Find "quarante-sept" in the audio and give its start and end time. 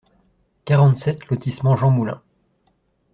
0.65-1.27